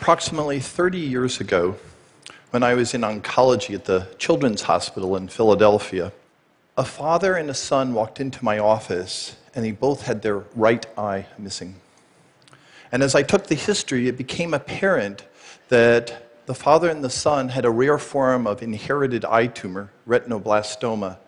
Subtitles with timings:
[0.00, 1.76] approximately 30 years ago,
[2.52, 6.10] when I was in oncology at the Children's Hospital in Philadelphia,
[6.74, 10.86] a father and a son walked into my office, and they both had their right
[10.96, 11.74] eye missing.
[12.90, 15.26] And as I took the history, it became apparent
[15.68, 21.18] that the father and the son had a rare form of inherited eye tumor, retinoblastoma,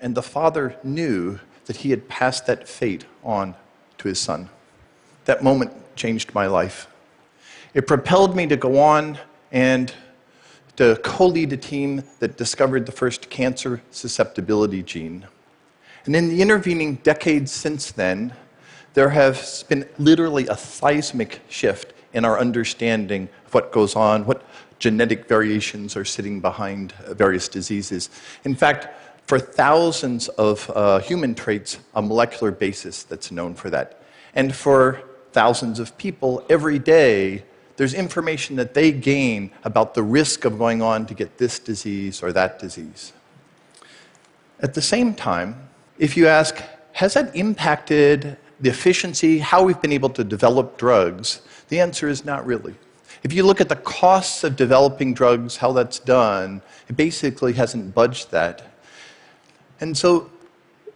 [0.00, 3.54] and the father knew that he had passed that fate on
[3.98, 4.48] to his son.
[5.26, 6.88] That moment changed my life.
[7.74, 9.18] It propelled me to go on
[9.50, 9.92] and
[10.76, 15.26] to co lead a team that discovered the first cancer susceptibility gene.
[16.06, 18.32] And in the intervening decades since then,
[18.94, 24.44] there has been literally a seismic shift in our understanding of what goes on, what
[24.78, 28.10] genetic variations are sitting behind various diseases.
[28.44, 28.88] In fact,
[29.26, 34.00] for thousands of uh, human traits, a molecular basis that's known for that.
[34.34, 37.44] And for thousands of people, every day,
[37.76, 42.22] there's information that they gain about the risk of going on to get this disease
[42.22, 43.12] or that disease.
[44.60, 49.92] At the same time, if you ask, has that impacted the efficiency, how we've been
[49.92, 51.42] able to develop drugs?
[51.68, 52.74] The answer is not really.
[53.24, 57.94] If you look at the costs of developing drugs, how that's done, it basically hasn't
[57.94, 58.62] budged that.
[59.80, 60.30] And so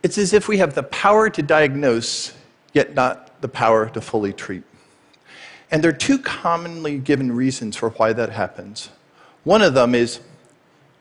[0.03, 2.35] it's as if we have the power to diagnose,
[2.73, 4.63] yet not the power to fully treat.
[5.71, 8.91] And there are two commonly given reasons for why that happens.
[9.45, 10.21] One of them is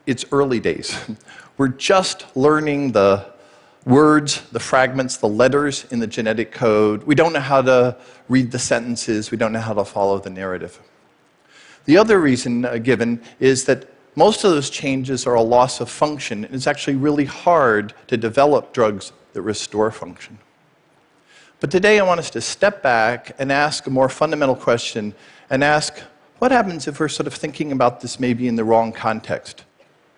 [0.05, 0.97] it's early days.
[1.57, 3.25] We're just learning the
[3.85, 7.03] words, the fragments, the letters in the genetic code.
[7.03, 10.29] We don't know how to read the sentences, we don't know how to follow the
[10.29, 10.79] narrative.
[11.85, 15.89] The other reason uh, given is that most of those changes are a loss of
[15.89, 20.37] function, and it's actually really hard to develop drugs that restore function.
[21.59, 25.15] But today I want us to step back and ask a more fundamental question
[25.49, 25.97] and ask
[26.37, 29.63] what happens if we're sort of thinking about this maybe in the wrong context?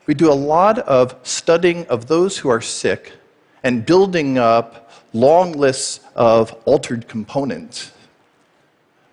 [0.05, 3.13] We do a lot of studying of those who are sick
[3.63, 7.93] and building up long lists of altered components.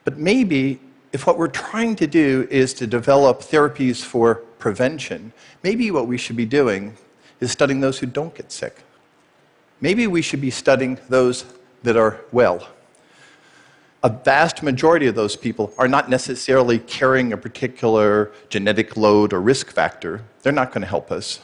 [0.05, 0.81] But maybe
[1.13, 5.33] if what we're trying to do is to develop therapies for prevention,
[5.63, 6.97] maybe what we should be doing
[7.39, 8.83] is studying those who don't get sick.
[9.81, 11.45] Maybe we should be studying those
[11.87, 12.69] that are well.
[14.03, 19.41] A vast majority of those people are not necessarily carrying a particular genetic load or
[19.41, 20.25] risk factor.
[20.43, 21.41] They're not going to help us.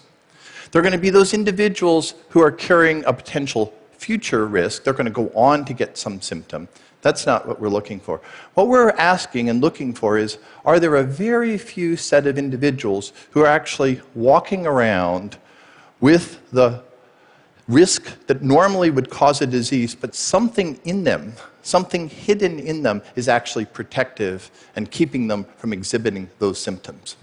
[0.71, 4.83] They're going to be those individuals who are carrying a potential future risk.
[4.83, 6.67] They're going to go on to get some symptom.
[7.03, 8.21] That's not what we're looking for.
[8.55, 13.13] What we're asking and looking for is are there a very few set of individuals
[13.31, 15.37] who are actually walking around
[16.01, 16.83] with the
[17.69, 23.03] risk that normally would cause a disease, but something in them, something hidden in them,
[23.17, 27.17] is actually protective and keeping them from exhibiting those symptoms?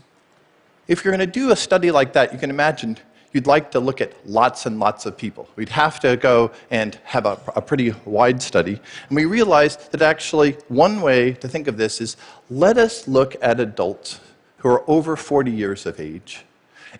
[0.87, 2.97] If you're going to do a study like that, you can imagine
[3.33, 5.47] you'd like to look at lots and lots of people.
[5.55, 8.79] We'd have to go and have a, a, pretty wide study.
[9.07, 12.17] And we realized that actually one way to think of this is
[12.49, 14.19] let us look at adults
[14.57, 16.43] who are over 40 years of age.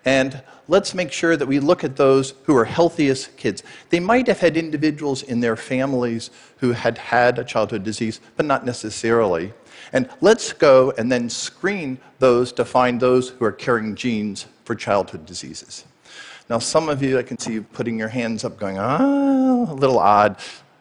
[0.04, 3.62] And let's make sure that we look at those who are healthiest kids.
[3.90, 8.46] They might have had individuals in their families who had had a childhood disease, but
[8.46, 9.52] not necessarily.
[9.92, 14.74] And let's go and then screen those to find those who are carrying genes for
[14.74, 15.84] childhood diseases.
[16.48, 19.74] Now, some of you, I can see you putting your hands up, going, ah, a
[19.74, 20.36] little odd.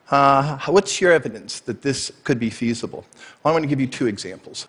[0.09, 3.05] Uh, what's your evidence that this could be feasible?
[3.43, 4.67] Well, I'm going to give you two examples.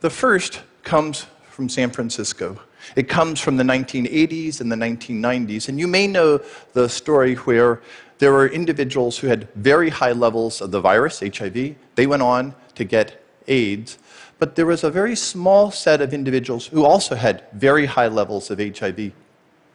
[0.00, 1.26] The first comes
[1.56, 2.60] from San Francisco.
[2.96, 5.70] It comes from the 1980s and the 1990s.
[5.70, 6.38] And you may know
[6.74, 7.80] the story where
[8.18, 11.76] there were individuals who had very high levels of the virus, HIV.
[11.94, 13.96] They went on to get AIDS.
[14.38, 18.50] But there was a very small set of individuals who also had very high levels
[18.50, 19.12] of HIV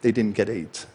[0.03, 0.85] they didn't get AIDS.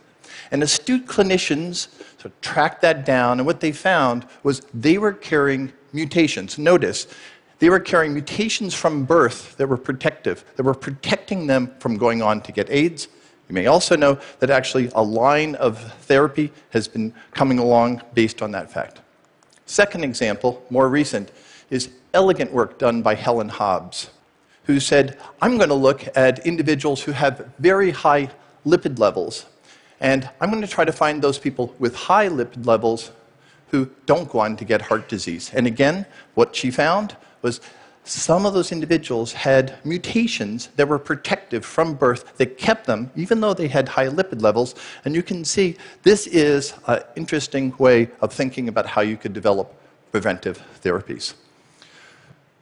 [0.52, 1.88] And astute clinicians
[2.20, 6.58] sort of tracked that down, and what they found was they were carrying mutations.
[6.58, 7.08] Notice,
[7.58, 12.22] they were carrying mutations from birth that were protective, that were protecting them from going
[12.22, 13.08] on to get AIDS.
[13.48, 18.42] You may also know that actually a line of therapy has been coming along based
[18.42, 19.00] on that fact.
[19.64, 21.30] Second example, more recent,
[21.70, 24.10] is elegant work done by Helen Hobbs,
[24.64, 28.30] who said, I'm going to look at individuals who have very high
[28.66, 29.46] lipid levels.
[30.00, 33.12] And I'm going to try to find those people with high lipid levels
[33.68, 35.50] who don't go on to get heart disease.
[35.54, 37.60] And again, what she found was
[38.04, 43.40] some of those individuals had mutations that were protective from birth that kept them, even
[43.40, 44.76] though they had high lipid levels.
[45.04, 49.32] And you can see this is an interesting way of thinking about how you could
[49.32, 49.74] develop
[50.12, 51.34] preventive therapies.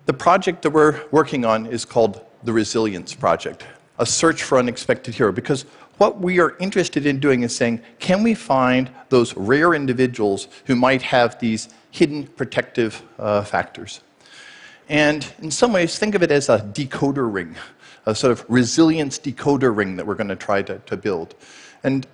[0.06, 3.64] The project that we're working on is called the Resilience Project,
[3.98, 5.66] a search for unexpected hero, because
[5.98, 10.74] what we are interested in doing is saying, can we find those rare individuals who
[10.74, 14.00] might have these hidden protective uh, factors?
[14.88, 17.56] And in some ways, think of it as a decoder ring,
[18.06, 21.34] a sort of resilience decoder ring that we're going to try to, to build.
[21.82, 22.06] And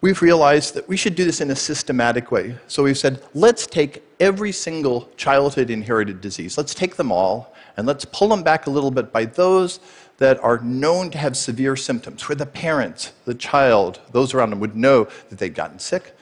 [0.00, 2.56] we've realized that we should do this in a systematic way.
[2.68, 7.86] So we've said, let's take every single childhood inherited disease, let's take them all, and
[7.86, 9.80] let's pull them back a little bit by those
[10.18, 14.60] that are known to have severe symptoms, where the parents, the child, those around them
[14.60, 16.16] would know that they'd gotten sick.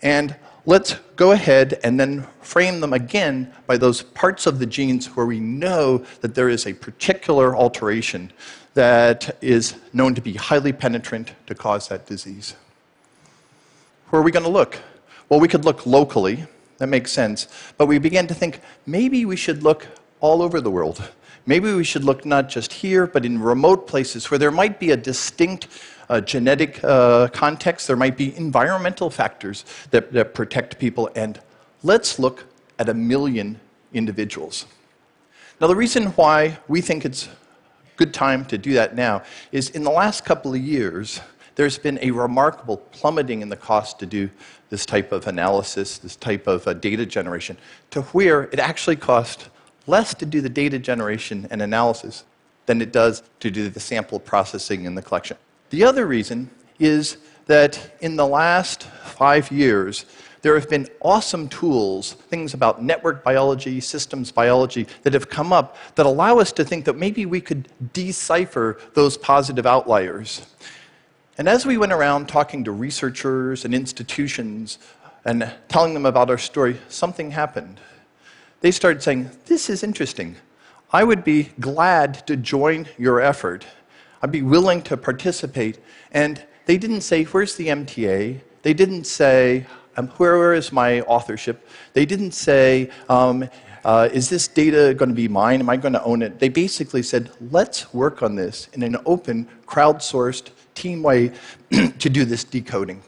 [0.00, 0.36] And
[0.68, 5.24] let's go ahead and then frame them again by those parts of the genes where
[5.24, 8.30] we know that there is a particular alteration
[8.74, 12.54] that is known to be highly penetrant to cause that disease.
[14.10, 14.78] Where are we going to look?
[15.30, 16.44] Well, we could look locally,
[16.76, 17.48] that makes sense,
[17.78, 19.86] but we began to think maybe we should look
[20.20, 21.10] all over the world.
[21.48, 24.90] Maybe we should look not just here, but in remote places where there might be
[24.90, 25.68] a distinct
[26.10, 31.40] uh, genetic uh, context, there might be environmental factors that, that protect people, and
[31.82, 32.44] let's look
[32.78, 33.58] at a million
[33.94, 34.66] individuals.
[35.58, 37.30] Now, the reason why we think it's
[37.96, 41.18] good time to do that now is in the last couple of years,
[41.54, 44.28] there's been a remarkable plummeting in the cost to do
[44.68, 47.56] this type of analysis, this type of uh, data generation,
[47.90, 49.48] to where it actually costs
[49.88, 52.24] less to do the data generation and analysis
[52.66, 55.36] than it does to do the sample processing and the collection.
[55.70, 60.04] The other reason is that in the last five years,
[60.42, 65.76] there have been awesome tools, things about network biology, systems biology, that have come up
[65.96, 70.46] that allow us to think that maybe we could decipher those positive outliers.
[71.38, 74.78] And as we went around talking to researchers and institutions
[75.24, 77.80] and telling them about our story, something happened.
[78.60, 80.36] They started saying, This is interesting.
[80.92, 83.66] I would be glad to join your effort.
[84.22, 85.78] I'd be willing to participate.
[86.12, 88.40] And they didn't say, Where's the MTA?
[88.62, 89.66] They didn't say,
[89.96, 91.68] um, Where is my authorship?
[91.92, 93.48] They didn't say, um,
[93.84, 95.60] uh, Is this data going to be mine?
[95.60, 96.40] Am I going to own it?
[96.40, 101.32] They basically said, Let's work on this in an open, crowdsourced, team way
[101.70, 103.02] to do this decoding.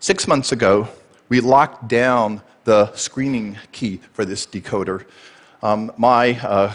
[0.00, 0.88] Six months ago,
[1.28, 5.04] we locked down the screening key for this decoder.
[5.62, 6.74] Um, my uh,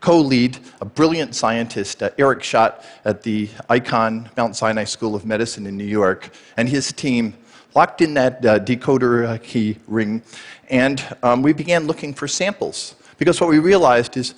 [0.00, 5.24] co lead, a brilliant scientist, uh, Eric Schadt at the Icahn Mount Sinai School of
[5.24, 7.34] Medicine in New York, and his team
[7.74, 10.22] locked in that uh, decoder uh, key ring,
[10.70, 12.94] and um, we began looking for samples.
[13.18, 14.34] Because what we realized is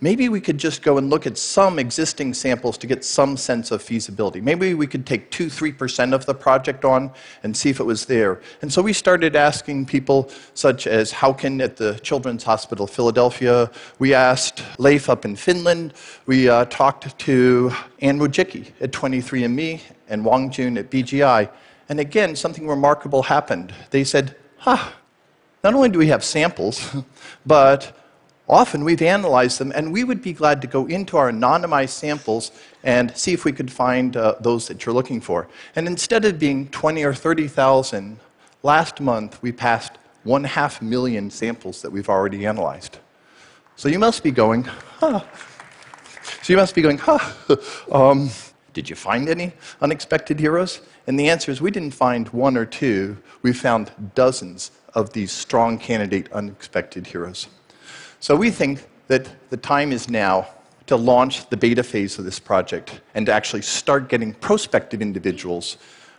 [0.00, 3.70] maybe we could just go and look at some existing samples to get some sense
[3.70, 4.40] of feasibility.
[4.40, 7.10] Maybe we could take 2 3% of the project on
[7.42, 8.40] and see if it was there.
[8.62, 13.70] And so we started asking people, such as Hakon at the Children's Hospital Philadelphia.
[13.98, 15.94] We asked Leif up in Finland.
[16.26, 21.50] We uh, talked to Anne Wojcicki at 23andMe and Wang Jun at BGI.
[21.88, 23.74] And again, something remarkable happened.
[23.90, 24.90] They said, huh,
[25.64, 26.94] not only do we have samples,
[27.46, 27.97] but
[28.48, 32.50] Often we've analyzed them, and we would be glad to go into our anonymized samples
[32.82, 35.48] and see if we could find uh, those that you're looking for.
[35.76, 38.18] And instead of being 20 or 30,000,
[38.62, 39.92] last month we passed
[40.24, 42.98] one half million samples that we've already analyzed.
[43.76, 45.20] So you must be going, huh.
[46.42, 47.18] So you must be going, huh.
[47.92, 48.30] um,
[48.72, 49.52] did you find any
[49.82, 50.80] unexpected heroes?
[51.06, 55.32] And the answer is we didn't find one or two, we found dozens of these
[55.32, 57.48] strong candidate unexpected heroes.
[58.20, 60.48] So we think that the time is now
[60.86, 65.76] to launch the beta phase of this project and to actually start getting prospective individuals.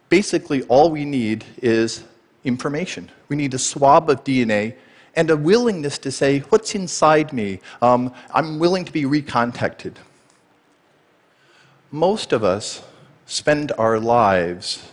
[0.08, 2.04] Basically, all we need is
[2.44, 3.12] information.
[3.28, 4.76] We need a swab of DNA
[5.16, 7.60] and a willingness to say, What's inside me?
[7.82, 9.96] Um, I'm willing to be recontacted.
[11.92, 12.84] Most of us
[13.26, 14.92] spend our lives,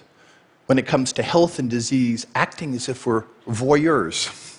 [0.67, 4.56] when it comes to health and disease, acting as if we're voyeurs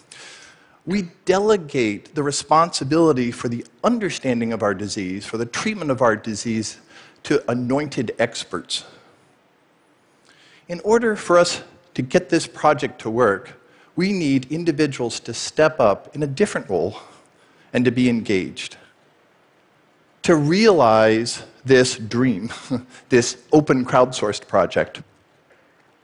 [0.88, 6.16] we delegate the responsibility for the understanding of our disease, for the treatment of our
[6.16, 6.80] disease,
[7.24, 8.86] to anointed experts.
[10.70, 11.62] In order for us
[11.94, 13.60] to get this project to work,
[13.98, 16.98] we need individuals to step up in a different role
[17.74, 18.78] and to be engaged.
[20.24, 22.50] To realize this dream,
[23.10, 25.02] this open crowdsourced project,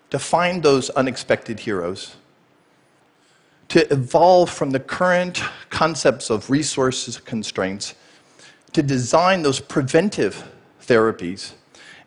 [0.09, 2.17] to find those unexpected heroes
[3.73, 7.95] to evolve from the current concepts of resources constraints
[8.71, 10.47] to design those preventive
[10.79, 11.53] therapies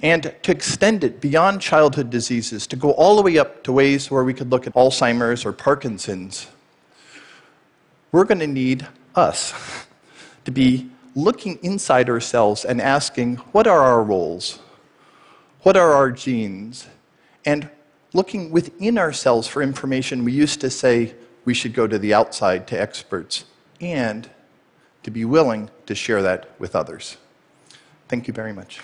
[0.00, 4.12] and to extend it beyond childhood diseases, to go all the way up to ways
[4.12, 6.46] where we could look at Alzheimer's or Parkinson's.
[8.12, 9.52] We're going to need us
[10.44, 14.60] to be looking inside ourselves and asking, what are our roles?
[15.62, 16.86] What are our genes?
[17.44, 17.68] And
[18.12, 20.24] looking within ourselves for information.
[20.24, 23.46] We used to say we should go to the outside, to experts,
[23.80, 24.28] and
[25.02, 27.16] to be willing to share that with others.
[28.08, 28.80] Thank you very much.